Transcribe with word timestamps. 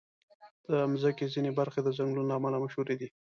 د 0.67 0.69
مځکې 0.91 1.25
ځینې 1.33 1.51
برخې 1.59 1.79
د 1.83 1.89
ځنګلونو 1.97 2.27
له 2.29 2.33
امله 2.39 2.57
مشهوري 2.63 2.95
دي. 3.01 3.07